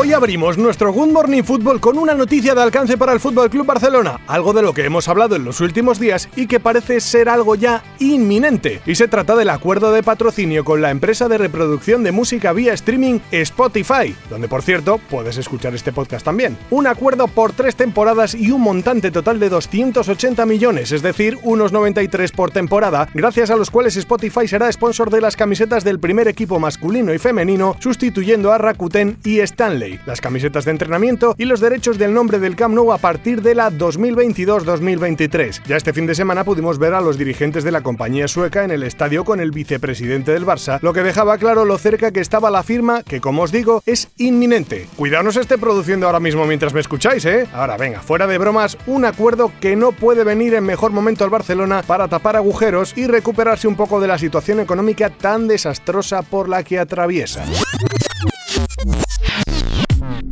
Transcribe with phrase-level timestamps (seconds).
[0.00, 3.66] Hoy abrimos nuestro Good Morning Football con una noticia de alcance para el Fútbol Club
[3.66, 7.28] Barcelona, algo de lo que hemos hablado en los últimos días y que parece ser
[7.28, 8.80] algo ya inminente.
[8.86, 12.74] Y se trata del acuerdo de patrocinio con la empresa de reproducción de música vía
[12.74, 16.56] streaming Spotify, donde por cierto puedes escuchar este podcast también.
[16.70, 21.72] Un acuerdo por tres temporadas y un montante total de 280 millones, es decir, unos
[21.72, 26.28] 93 por temporada, gracias a los cuales Spotify será sponsor de las camisetas del primer
[26.28, 31.60] equipo masculino y femenino, sustituyendo a Rakuten y Stanley las camisetas de entrenamiento y los
[31.60, 35.62] derechos del nombre del Camp Nou a partir de la 2022-2023.
[35.66, 38.70] Ya este fin de semana pudimos ver a los dirigentes de la compañía sueca en
[38.70, 42.50] el estadio con el vicepresidente del Barça, lo que dejaba claro lo cerca que estaba
[42.50, 44.86] la firma, que como os digo, es inminente.
[44.96, 47.46] Cuidado no se esté produciendo ahora mismo mientras me escucháis, ¿eh?
[47.52, 51.30] Ahora venga, fuera de bromas, un acuerdo que no puede venir en mejor momento al
[51.30, 56.48] Barcelona para tapar agujeros y recuperarse un poco de la situación económica tan desastrosa por
[56.48, 57.44] la que atraviesa.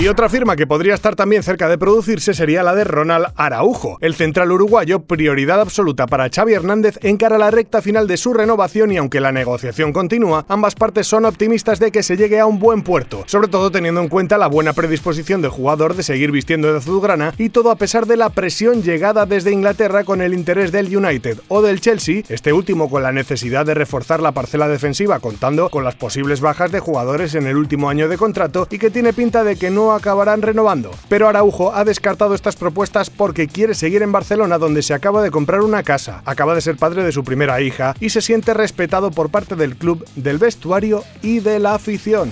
[0.00, 3.98] Y otra firma que podría estar también cerca de producirse sería la de Ronald Araujo,
[4.00, 8.16] el central uruguayo, prioridad absoluta para Xavi Hernández en cara a la recta final de
[8.16, 12.40] su renovación y aunque la negociación continúa, ambas partes son optimistas de que se llegue
[12.40, 16.02] a un buen puerto, sobre todo teniendo en cuenta la buena predisposición del jugador de
[16.02, 20.22] seguir vistiendo de azulgrana y todo a pesar de la presión llegada desde Inglaterra con
[20.22, 24.32] el interés del United o del Chelsea, este último con la necesidad de reforzar la
[24.32, 28.66] parcela defensiva contando con las posibles bajas de jugadores en el último año de contrato
[28.70, 30.90] y que tiene pinta de que no acabarán renovando.
[31.08, 35.30] Pero Araujo ha descartado estas propuestas porque quiere seguir en Barcelona donde se acaba de
[35.30, 39.10] comprar una casa, acaba de ser padre de su primera hija y se siente respetado
[39.10, 42.30] por parte del club, del vestuario y de la afición.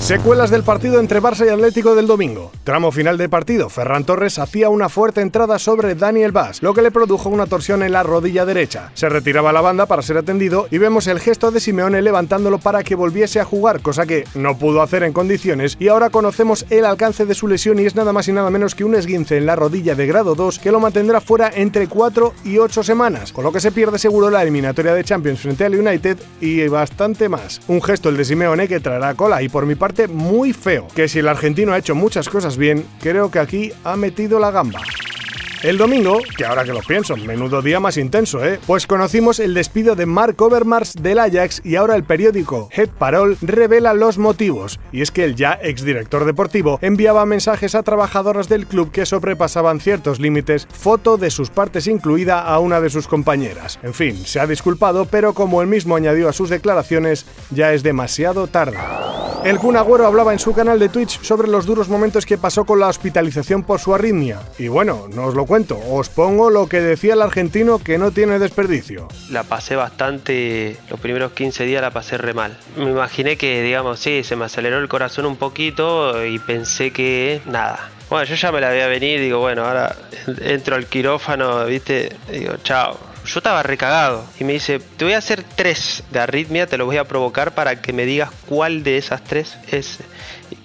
[0.00, 2.50] Secuelas del partido entre Barça y Atlético del domingo.
[2.64, 3.68] Tramo final de partido.
[3.68, 7.82] Ferran Torres hacía una fuerte entrada sobre Daniel Vaz, lo que le produjo una torsión
[7.82, 8.90] en la rodilla derecha.
[8.94, 12.84] Se retiraba la banda para ser atendido y vemos el gesto de Simeone levantándolo para
[12.84, 16.86] que volviese a jugar, cosa que no pudo hacer en condiciones y ahora conocemos el
[16.86, 19.46] alcance de su lesión y es nada más y nada menos que un esguince en
[19.46, 23.44] la rodilla de grado 2 que lo mantendrá fuera entre 4 y 8 semanas, con
[23.44, 27.60] lo que se pierde seguro la eliminatoria de Champions frente al United y bastante más.
[27.68, 31.08] Un gesto el de Simeone que traerá cola y por mi parte muy feo, que
[31.08, 34.80] si el argentino ha hecho muchas cosas bien, creo que aquí ha metido la gamba.
[35.62, 38.60] El domingo, que ahora que lo pienso, menudo día más intenso, ¿eh?
[38.64, 43.36] Pues conocimos el despido de Mark Overmars del Ajax y ahora el periódico Head Parol
[43.42, 44.78] revela los motivos.
[44.92, 49.80] Y es que el ya exdirector deportivo enviaba mensajes a trabajadoras del club que sobrepasaban
[49.80, 53.80] ciertos límites, foto de sus partes incluida a una de sus compañeras.
[53.82, 57.82] En fin, se ha disculpado, pero como él mismo añadió a sus declaraciones, ya es
[57.82, 58.78] demasiado tarde.
[59.44, 62.64] El Kun Agüero hablaba en su canal de Twitch sobre los duros momentos que pasó
[62.64, 64.40] con la hospitalización por su arritmia.
[64.58, 68.10] Y bueno, no os lo cuento, os pongo lo que decía el argentino que no
[68.10, 69.08] tiene desperdicio.
[69.30, 72.58] La pasé bastante, los primeros 15 días la pasé re mal.
[72.76, 77.40] Me imaginé que, digamos, sí, se me aceleró el corazón un poquito y pensé que
[77.46, 79.94] nada, bueno, yo ya me la veía venir, digo, bueno, ahora
[80.40, 82.16] entro al quirófano, ¿viste?
[82.30, 84.24] Digo, chao, yo estaba recagado.
[84.40, 87.54] Y me dice, te voy a hacer tres de arritmia, te lo voy a provocar
[87.54, 89.98] para que me digas cuál de esas tres es.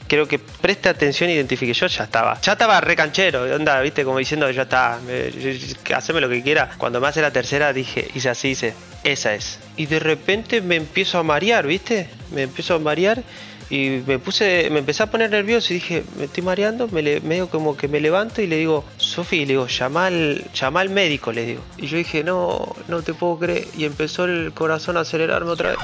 [0.07, 1.73] Creo que preste atención e identifique.
[1.73, 2.39] Yo ya estaba.
[2.41, 3.43] Ya estaba recanchero.
[3.55, 4.99] Onda, viste, como diciendo, ya está.
[5.95, 6.71] Haceme lo que quiera.
[6.77, 9.59] Cuando me hace la tercera, dije, hice así, dice, esa es.
[9.77, 12.09] Y de repente me empiezo a marear, viste.
[12.31, 13.23] Me empiezo a marear
[13.73, 17.49] y me puse, me empecé a poner nervioso y dije, me estoy mareando, me medio
[17.49, 21.31] como que me levanto y le digo, Sofi, le digo, llama al, llama al médico,
[21.31, 21.61] le digo.
[21.77, 23.65] Y yo dije, no, no te puedo creer.
[23.75, 25.79] Y empezó el corazón a acelerarme otra vez.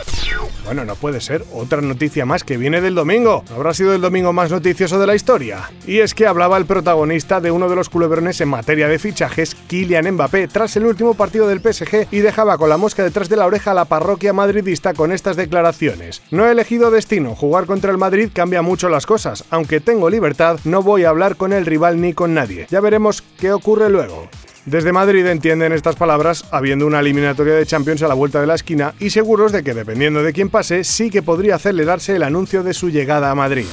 [0.65, 1.43] Bueno, no puede ser.
[1.51, 3.43] Otra noticia más que viene del domingo.
[3.51, 5.71] Habrá sido el domingo más noticioso de la historia.
[5.87, 9.55] Y es que hablaba el protagonista de uno de los culebrones en materia de fichajes,
[9.67, 13.37] Kylian Mbappé, tras el último partido del PSG y dejaba con la mosca detrás de
[13.37, 16.21] la oreja a la parroquia madridista con estas declaraciones.
[16.29, 19.45] No he elegido destino, jugar con contra el Madrid cambia mucho las cosas.
[19.51, 22.67] Aunque tengo libertad, no voy a hablar con el rival ni con nadie.
[22.69, 24.27] Ya veremos qué ocurre luego.
[24.65, 28.55] Desde Madrid entienden estas palabras habiendo una eliminatoria de Champions a la vuelta de la
[28.55, 32.63] esquina y seguros de que dependiendo de quién pase sí que podría acelerarse el anuncio
[32.63, 33.67] de su llegada a Madrid.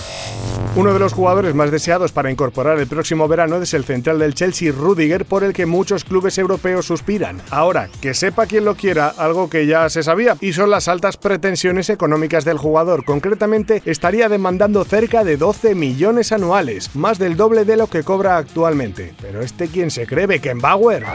[0.76, 4.34] Uno de los jugadores más deseados para incorporar el próximo verano es el central del
[4.34, 7.40] Chelsea, Rudiger, por el que muchos clubes europeos suspiran.
[7.49, 11.17] Ahora, que sepa quien lo quiera, algo que ya se sabía, y son las altas
[11.17, 13.06] pretensiones económicas del jugador.
[13.06, 18.37] Concretamente, estaría demandando cerca de 12 millones anuales, más del doble de lo que cobra
[18.37, 19.14] actualmente.
[19.23, 21.06] Pero este quién se cree, Beckenbauer.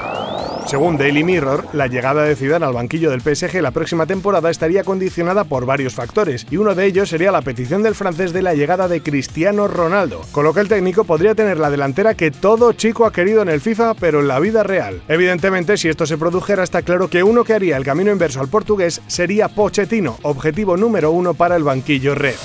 [0.65, 4.83] Según Daily Mirror, la llegada de Zidane al banquillo del PSG la próxima temporada estaría
[4.83, 8.53] condicionada por varios factores, y uno de ellos sería la petición del francés de la
[8.55, 12.74] llegada de Cristiano Ronaldo, con lo que el técnico podría tener la delantera que todo
[12.74, 15.01] chico ha querido en el FIFA, pero en la vida real.
[15.07, 18.48] Evidentemente, si esto se produjera, está claro que uno que haría el camino inverso al
[18.48, 22.36] portugués sería Pochettino, objetivo número uno para el banquillo red.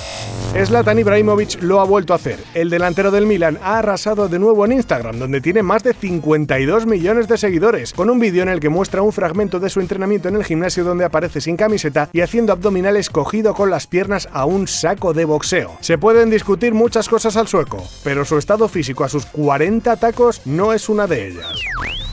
[0.65, 2.39] Zlatan Ibrahimovic lo ha vuelto a hacer.
[2.55, 6.87] El delantero del Milan ha arrasado de nuevo en Instagram, donde tiene más de 52
[6.87, 10.29] millones de seguidores, con un vídeo en el que muestra un fragmento de su entrenamiento
[10.29, 14.45] en el gimnasio donde aparece sin camiseta y haciendo abdominales cogido con las piernas a
[14.45, 15.77] un saco de boxeo.
[15.79, 20.41] Se pueden discutir muchas cosas al sueco, pero su estado físico a sus 40 tacos
[20.45, 21.53] no es una de ellas.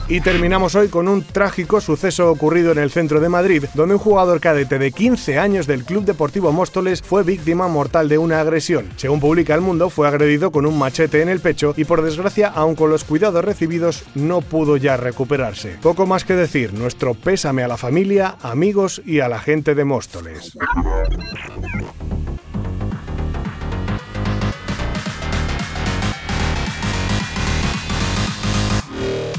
[0.07, 3.99] Y terminamos hoy con un trágico suceso ocurrido en el centro de Madrid, donde un
[3.99, 8.87] jugador cadete de 15 años del Club Deportivo Móstoles fue víctima mortal de una agresión.
[8.97, 12.49] Según publica El Mundo, fue agredido con un machete en el pecho y por desgracia,
[12.49, 15.77] aun con los cuidados recibidos, no pudo ya recuperarse.
[15.81, 19.85] Poco más que decir, nuestro pésame a la familia, amigos y a la gente de
[19.85, 20.55] Móstoles.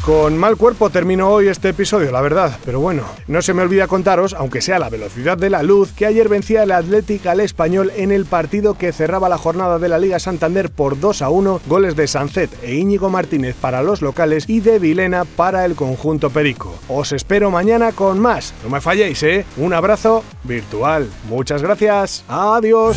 [0.06, 3.88] Con mal cuerpo termino hoy este episodio, la verdad, pero bueno, no se me olvida
[3.88, 7.91] contaros, aunque sea la velocidad de la luz, que ayer vencía el Atlético al Español
[7.97, 11.61] en el partido que cerraba la jornada de la Liga Santander por 2 a 1,
[11.67, 16.31] goles de Sancet e Íñigo Martínez para los locales y de Vilena para el conjunto
[16.31, 16.73] Perico.
[16.87, 19.44] Os espero mañana con más, no me falléis, ¿eh?
[19.56, 21.11] Un abrazo virtual.
[21.29, 22.25] Muchas gracias.
[22.29, 22.97] Adiós.